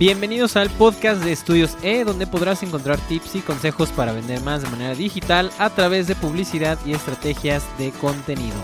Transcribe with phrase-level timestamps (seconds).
[0.00, 4.62] Bienvenidos al podcast de Estudios E, donde podrás encontrar tips y consejos para vender más
[4.62, 8.56] de manera digital a través de publicidad y estrategias de contenido.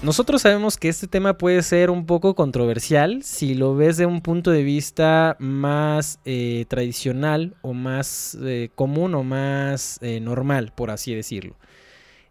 [0.00, 4.20] Nosotros sabemos que este tema puede ser un poco controversial si lo ves de un
[4.20, 10.92] punto de vista más eh, tradicional o más eh, común o más eh, normal, por
[10.92, 11.56] así decirlo.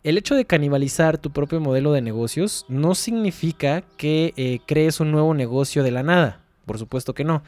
[0.04, 5.34] El hecho de canibalizar tu propio modelo de negocios no significa que crees un nuevo
[5.34, 7.44] negocio de la nada, por supuesto que no.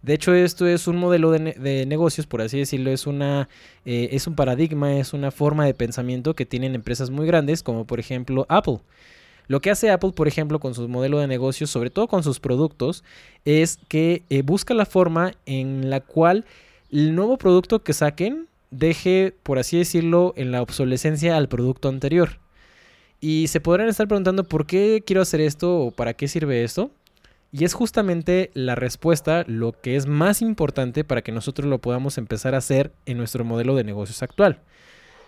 [0.00, 3.48] De hecho, esto es un modelo de, negocios, por así decirlo, es, una,
[3.84, 8.00] es un paradigma, es una forma de pensamiento que tienen empresas muy grandes, como por
[8.00, 8.78] ejemplo Apple.
[9.48, 12.38] Lo que hace Apple, por ejemplo, con su modelo de negocios, sobre todo con sus
[12.38, 13.02] productos,
[13.44, 16.44] es que eh, busca la forma en la cual
[16.92, 22.38] el nuevo producto que saquen deje, por así decirlo, en la obsolescencia al producto anterior.
[23.20, 26.90] Y se podrán estar preguntando por qué quiero hacer esto o para qué sirve esto.
[27.50, 32.18] Y es justamente la respuesta lo que es más importante para que nosotros lo podamos
[32.18, 34.60] empezar a hacer en nuestro modelo de negocios actual.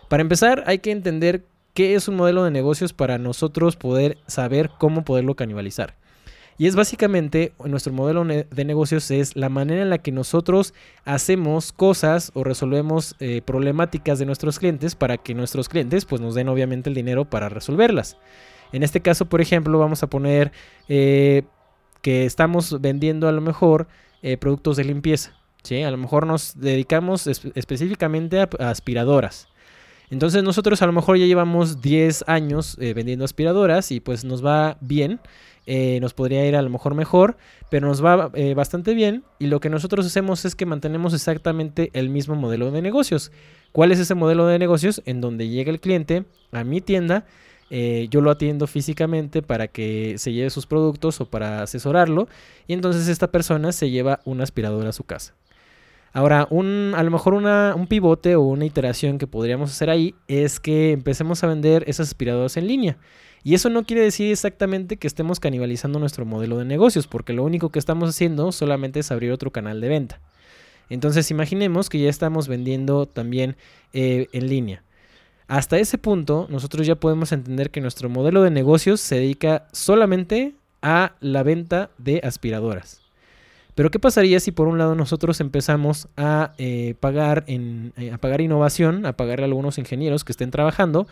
[0.08, 4.70] Para empezar, hay que entender qué es un modelo de negocios para nosotros poder saber
[4.78, 5.94] cómo poderlo canibalizar.
[6.60, 10.74] Y es básicamente, nuestro modelo de negocios es la manera en la que nosotros
[11.06, 16.34] hacemos cosas o resolvemos eh, problemáticas de nuestros clientes para que nuestros clientes pues nos
[16.34, 18.18] den obviamente el dinero para resolverlas.
[18.72, 20.52] En este caso, por ejemplo, vamos a poner
[20.90, 21.44] eh,
[22.02, 23.88] que estamos vendiendo a lo mejor
[24.20, 25.32] eh, productos de limpieza.
[25.62, 25.82] ¿sí?
[25.82, 29.48] A lo mejor nos dedicamos específicamente a aspiradoras.
[30.10, 34.76] Entonces nosotros a lo mejor ya llevamos 10 años vendiendo aspiradoras y pues nos va
[34.82, 35.20] bien.
[35.72, 37.36] Eh, nos podría ir a lo mejor mejor,
[37.70, 41.90] pero nos va eh, bastante bien y lo que nosotros hacemos es que mantenemos exactamente
[41.92, 43.30] el mismo modelo de negocios.
[43.70, 45.00] ¿Cuál es ese modelo de negocios?
[45.06, 47.24] En donde llega el cliente a mi tienda,
[47.70, 52.26] yo lo atiendo físicamente para que se lleve sus productos o para asesorarlo
[52.66, 55.34] y entonces esta persona se lleva una aspiradora a su casa.
[56.12, 60.58] Ahora, un, a lo mejor un pivote o una iteración que podríamos hacer ahí es
[60.58, 62.98] que empecemos a vender esas aspiradoras en línea.
[63.42, 67.44] Y eso no quiere decir exactamente que estemos canibalizando nuestro modelo de negocios, porque lo
[67.44, 70.20] único que estamos haciendo solamente es abrir otro canal de venta.
[70.90, 73.56] Entonces imaginemos que ya estamos vendiendo también
[73.92, 74.82] eh, en línea.
[75.46, 80.54] Hasta ese punto nosotros ya podemos entender que nuestro modelo de negocios se dedica solamente
[80.82, 82.99] a la venta de aspiradoras.
[83.74, 88.18] Pero ¿qué pasaría si por un lado nosotros empezamos a eh, pagar en, eh, a
[88.18, 91.06] pagar innovación, a pagarle a algunos ingenieros que estén trabajando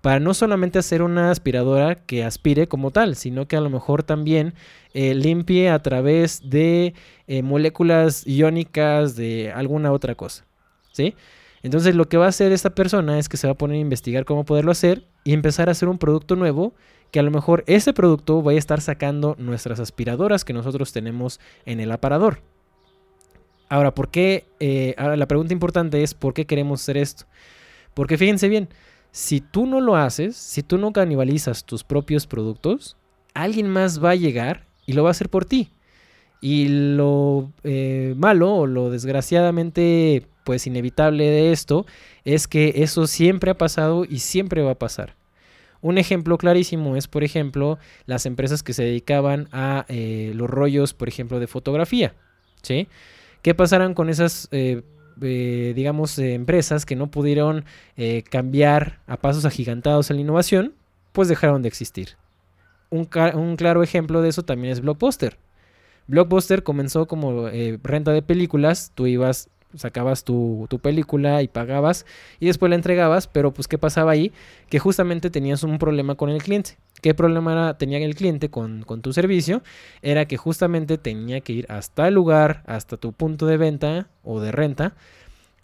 [0.00, 4.02] para no solamente hacer una aspiradora que aspire como tal, sino que a lo mejor
[4.02, 4.54] también
[4.94, 6.94] eh, limpie a través de
[7.42, 10.44] moléculas iónicas de alguna otra cosa,
[10.92, 11.14] ¿sí?
[11.62, 13.80] Entonces lo que va a hacer esta persona es que se va a poner a
[13.80, 16.74] investigar cómo poderlo hacer y empezar a hacer un producto nuevo
[17.12, 21.38] que a lo mejor ese producto vaya a estar sacando nuestras aspiradoras que nosotros tenemos
[21.66, 22.40] en el aparador.
[23.68, 24.46] Ahora, ¿por qué?
[24.60, 27.26] Eh, la pregunta importante es ¿por qué queremos hacer esto?
[27.94, 28.68] Porque fíjense bien,
[29.10, 32.96] si tú no lo haces, si tú no canibalizas tus propios productos,
[33.34, 35.70] alguien más va a llegar y lo va a hacer por ti.
[36.40, 41.86] Y lo eh, malo o lo desgraciadamente pues inevitable de esto
[42.24, 45.21] es que eso siempre ha pasado y siempre va a pasar.
[45.82, 50.94] Un ejemplo clarísimo es, por ejemplo, las empresas que se dedicaban a eh, los rollos,
[50.94, 52.14] por ejemplo, de fotografía.
[52.62, 52.86] ¿sí?
[53.42, 54.82] ¿Qué pasarán con esas, eh,
[55.20, 57.64] eh, digamos, empresas que no pudieron
[58.30, 60.72] cambiar a pasos agigantados en la innovación?
[61.10, 62.10] Pues dejaron de existir.
[62.88, 65.36] Un, un claro ejemplo de eso también es Blockbuster.
[66.06, 67.48] Blockbuster comenzó como
[67.82, 72.06] renta de películas, tú ibas sacabas tu, película y pagabas
[72.40, 74.32] y después la entregabas, pero pues ¿qué pasaba ahí?
[74.68, 76.76] Que justamente tenías un problema con el cliente.
[77.00, 79.62] ¿Qué problema tenía el cliente con, tu servicio?
[80.02, 84.40] Era que justamente tenía que ir hasta el lugar, hasta tu punto de venta o
[84.40, 84.94] de renta,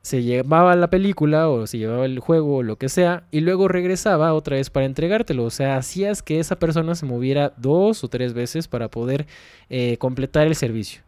[0.02, 3.68] se llevaba la película o se llevaba el juego o lo que sea y luego
[3.68, 5.44] regresaba otra vez para entregártelo.
[5.44, 9.26] O sea, hacías que esa persona se moviera dos o tres veces para poder
[9.68, 11.02] eh, completar el servicio.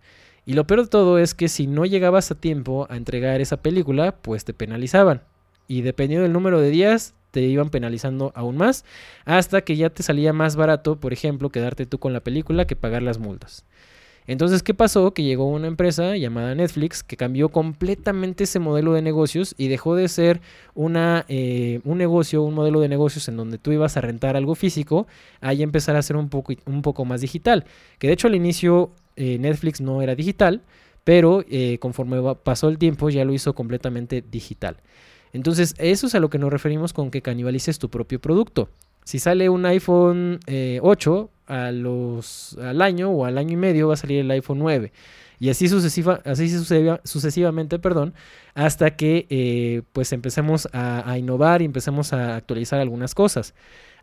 [0.47, 3.59] Y lo peor de todo es que si no llegabas a tiempo a entregar esa
[3.59, 5.23] película, pues te penalizaban.
[5.69, 8.85] Y dependiendo del número de días, te iban penalizando aún más,
[9.25, 12.77] hasta que ya te salía más barato, por ejemplo, quedarte tú con la película que
[12.77, 13.65] pagar las multas.
[14.27, 15.13] Entonces, ¿qué pasó?
[15.13, 19.97] Que llegó una empresa llamada Netflix que cambió completamente ese modelo de negocios y dejó
[19.97, 20.41] de ser
[20.75, 24.55] una, eh, un negocio, un modelo de negocios en donde tú ibas a rentar algo
[24.55, 25.09] físico,
[25.41, 27.65] a empezar a ser un poco, un poco más digital.
[27.99, 30.63] Que de hecho al inicio eh, Netflix no era digital,
[31.05, 34.77] pero eh, conforme pasó el tiempo ya lo hizo completamente digital.
[35.33, 38.69] Entonces, eso es a lo que nos referimos con que canibalices tu propio producto.
[39.05, 40.41] Si sale un iPhone
[40.83, 44.61] 8, a los, al año o al año y medio va a salir el iPhone
[44.61, 44.93] 9.
[45.41, 48.15] Y así, sucesiva, así sucesivamente, perdón,
[48.55, 53.55] hasta que eh, pues empecemos a, a, innovar y empecemos a actualizar algunas cosas.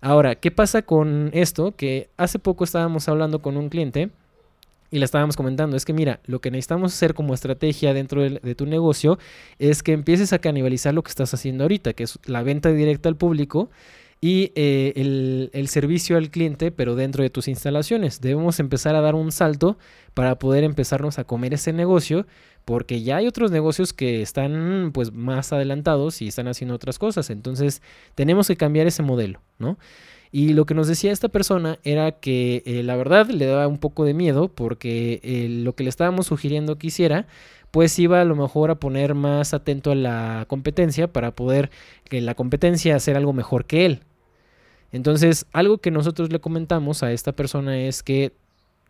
[0.01, 1.73] Ahora, ¿qué pasa con esto?
[1.75, 4.09] Que hace poco estábamos hablando con un cliente
[4.89, 8.55] y le estábamos comentando, es que mira, lo que necesitamos hacer como estrategia dentro de,
[8.55, 9.19] tu negocio
[9.59, 13.09] es que empieces a canibalizar lo que estás haciendo ahorita, que es la venta directa
[13.09, 13.69] al público
[14.21, 18.19] y eh, el, el, servicio al cliente, pero dentro de tus instalaciones.
[18.21, 19.77] Debemos empezar a dar un salto
[20.13, 22.25] para poder empezarnos a comer ese negocio,
[22.67, 27.29] porque ya hay otros negocios que están pues más adelantados y están haciendo otras cosas.
[27.29, 27.81] Entonces
[28.13, 29.77] tenemos que cambiar ese modelo, ¿no?
[30.33, 33.77] Y lo que nos decía esta persona era que eh, la verdad le daba un
[33.77, 37.25] poco de miedo porque eh, lo que le estábamos sugiriendo que hiciera,
[37.71, 41.69] pues iba a lo mejor a poner más atento a la competencia para poder
[42.03, 44.01] que la competencia hacer algo mejor que él.
[44.91, 48.33] Entonces, algo que nosotros le comentamos a esta persona es que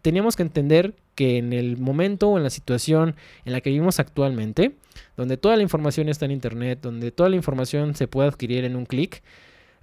[0.01, 3.15] teníamos que entender que en el momento o en la situación
[3.45, 4.73] en la que vivimos actualmente,
[5.15, 8.75] donde toda la información está en Internet, donde toda la información se puede adquirir en
[8.75, 9.23] un clic,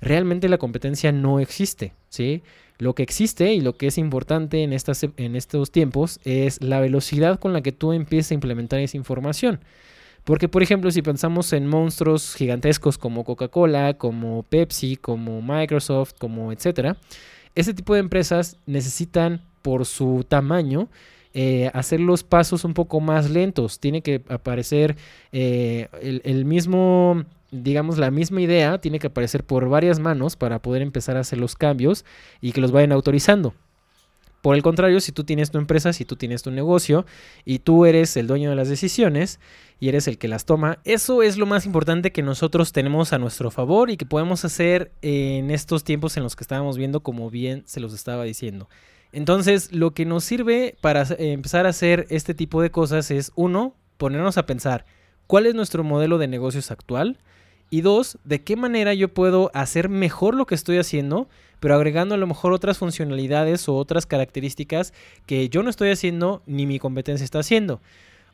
[0.01, 2.43] realmente la competencia no existe, ¿sí?
[2.79, 6.81] Lo que existe y lo que es importante en, estas, en estos tiempos es la
[6.81, 9.61] velocidad con la que tú empiezas a implementar esa información.
[10.25, 16.51] Porque, por ejemplo, si pensamos en monstruos gigantescos como Coca-Cola, como Pepsi, como Microsoft, como
[16.51, 16.97] etcétera,
[17.55, 20.91] ese tipo de empresas necesitan, por su tamaño,
[21.33, 23.81] eh, hacer los pasos un poco más lentos.
[23.81, 24.95] Tiene que aparecer
[25.33, 30.83] eh, el, mismo digamos, la misma idea tiene que aparecer por varias manos para poder
[30.83, 32.05] empezar a hacer los cambios
[32.43, 33.55] y que los vayan autorizando.
[34.43, 37.07] Por el contrario, si tú tienes tu empresa, si tú tienes tu negocio
[37.47, 39.41] y tú eres el dueño de las decisiones
[39.81, 43.19] y eres el que las toma, eso es lo más importante que nosotros tenemos a
[43.19, 47.31] nuestro favor y que podemos hacer en estos tiempos en los que estábamos viendo, como
[47.31, 48.69] bien se los estaba diciendo.
[49.15, 53.77] Entonces, lo que nos sirve para empezar a hacer este tipo de cosas es, uno,
[53.97, 54.87] ponernos a pensar,
[55.29, 57.19] ¿cuál es nuestro modelo de negocios actual?
[57.71, 61.29] Y dos, de qué manera yo puedo hacer mejor lo que estoy haciendo,
[61.61, 64.93] pero agregando a lo mejor otras funcionalidades o otras características
[65.27, 67.81] que yo no estoy haciendo ni mi competencia está haciendo.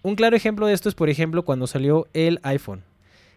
[0.01, 2.85] Un claro ejemplo de esto es, por ejemplo, cuando salió el iPhone.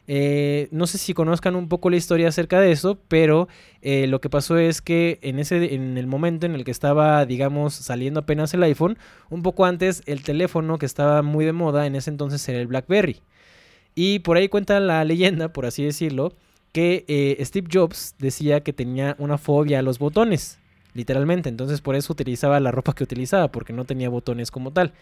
[0.07, 3.47] Eh, no sé si conozcan un poco la historia acerca de eso, pero
[3.81, 7.25] eh, lo que pasó es que en, ese, en el momento en el que estaba,
[7.25, 8.97] digamos, saliendo apenas el iPhone,
[9.29, 12.67] un poco antes el teléfono que estaba muy de moda en ese entonces era el
[12.67, 13.21] BlackBerry.
[13.95, 16.33] Y por ahí cuenta la leyenda, por así decirlo,
[16.73, 20.59] que eh, Steve Jobs decía que tenía una fobia a los botones,
[20.93, 21.47] literalmente.
[21.47, 24.93] Entonces por eso utilizaba la ropa que utilizaba, porque no tenía botones como tal.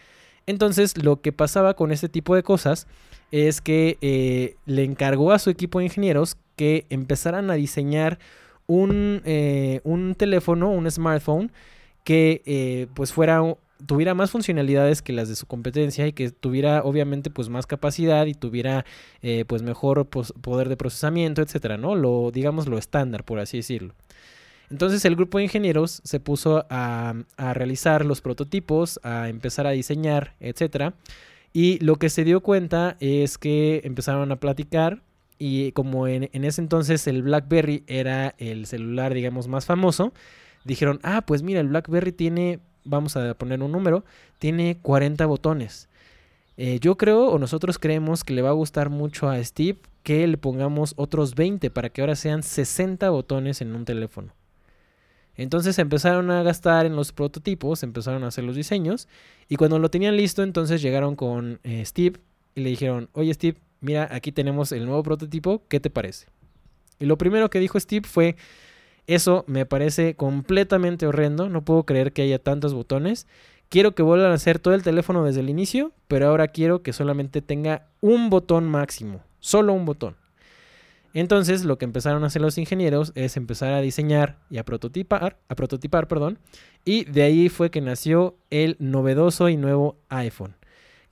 [0.46, 2.86] Entonces lo que pasaba con este tipo de cosas
[3.30, 8.18] es que eh, le encargó a su equipo de ingenieros que empezaran a diseñar
[8.66, 11.50] un, eh, un teléfono, un smartphone,
[12.04, 13.42] que pues fuera
[13.86, 18.26] tuviera más funcionalidades que las de su competencia y que tuviera obviamente pues más capacidad
[18.26, 18.84] y tuviera
[19.22, 21.94] eh, pues mejor poder de procesamiento, etcétera, ¿no?
[21.94, 23.94] Lo digamos lo estándar, por así decirlo.
[24.72, 30.34] Entonces el grupo de ingenieros se puso a, realizar los prototipos, a empezar a diseñar,
[30.40, 30.94] etcétera.
[31.52, 35.02] Y lo que se dio cuenta es que empezaron a platicar
[35.38, 40.14] y como en, en, ese entonces el BlackBerry era el celular, digamos, más famoso,
[40.64, 44.04] dijeron, ah, pues mira, el BlackBerry tiene vamos a poner un número,
[44.38, 45.88] tiene 40 botones.
[46.56, 50.26] Eh, yo creo o nosotros creemos que le va a gustar mucho a Steve que
[50.26, 54.32] le pongamos otros 20 para que ahora sean 60 botones en un teléfono.
[55.36, 59.08] Entonces empezaron a gastar en los prototipos, empezaron a hacer los diseños
[59.48, 62.20] y cuando lo tenían listo entonces llegaron con eh, Steve
[62.54, 66.26] y le dijeron, oye Steve, mira, aquí tenemos el nuevo prototipo, ¿qué te parece?
[66.98, 68.36] Y lo primero que dijo Steve fue,
[69.06, 71.48] eso me parece completamente horrendo.
[71.48, 73.26] No puedo creer que haya tantos botones.
[73.68, 76.92] Quiero que vuelvan a hacer todo el teléfono desde el inicio, pero ahora quiero que
[76.92, 79.22] solamente tenga un botón máximo.
[79.40, 80.16] Solo un botón.
[81.14, 85.36] Entonces, lo que empezaron a hacer los ingenieros es empezar a diseñar y a prototipar,
[85.48, 86.38] a prototipar, perdón,
[86.84, 90.54] y de ahí fue que nació el novedoso y nuevo iPhone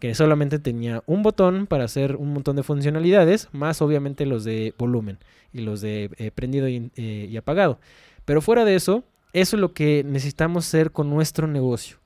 [0.00, 4.74] que solamente tenía un botón para hacer un montón de funcionalidades, más obviamente los de
[4.78, 5.18] volumen
[5.52, 7.78] y los de eh, prendido y, eh, y apagado.
[8.24, 9.04] Pero fuera de eso,
[9.34, 11.98] eso es lo que necesitamos hacer con nuestro negocio.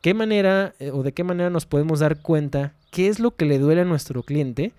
[0.00, 3.46] ¿Qué manera eh, o de qué manera nos podemos dar cuenta qué es lo que
[3.46, 4.72] le duele a nuestro cliente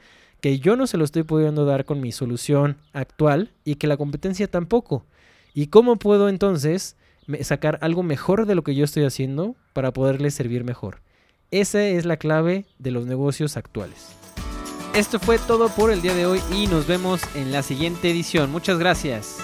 [0.46, 3.98] que yo no se lo estoy pudiendo dar con mi solución actual y que la
[3.98, 5.04] competencia tampoco?
[5.56, 6.98] ¿Y cómo puedo entonces
[7.42, 11.02] sacar algo mejor de lo que yo estoy haciendo para poderle servir mejor?
[11.50, 14.10] Esa es la clave de los negocios actuales.
[14.94, 18.52] Esto fue todo por el día de hoy y nos vemos en la siguiente edición.
[18.52, 19.40] Muchas gracias.